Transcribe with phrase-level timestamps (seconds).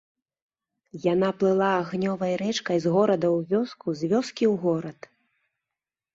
[1.13, 4.99] Яна плыла агнёвай рэчкай з горада ў вёску, з вёскі ў горад.